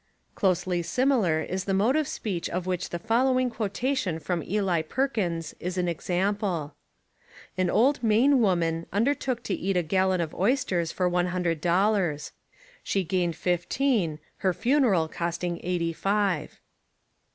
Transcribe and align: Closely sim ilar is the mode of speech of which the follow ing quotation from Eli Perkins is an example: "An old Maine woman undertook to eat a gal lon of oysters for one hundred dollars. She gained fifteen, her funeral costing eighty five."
Closely 0.33 0.81
sim 0.81 1.11
ilar 1.11 1.47
is 1.47 1.65
the 1.65 1.75
mode 1.75 1.95
of 1.95 2.07
speech 2.07 2.49
of 2.49 2.65
which 2.65 2.89
the 2.89 2.97
follow 2.97 3.37
ing 3.39 3.51
quotation 3.51 4.17
from 4.17 4.41
Eli 4.41 4.81
Perkins 4.81 5.53
is 5.59 5.77
an 5.77 5.87
example: 5.87 6.73
"An 7.55 7.69
old 7.69 8.01
Maine 8.01 8.39
woman 8.39 8.87
undertook 8.91 9.43
to 9.43 9.53
eat 9.53 9.77
a 9.77 9.83
gal 9.83 10.07
lon 10.07 10.19
of 10.19 10.33
oysters 10.33 10.91
for 10.91 11.07
one 11.07 11.27
hundred 11.27 11.61
dollars. 11.61 12.31
She 12.81 13.03
gained 13.03 13.35
fifteen, 13.35 14.17
her 14.37 14.55
funeral 14.55 15.07
costing 15.07 15.59
eighty 15.63 15.93
five." 15.93 16.59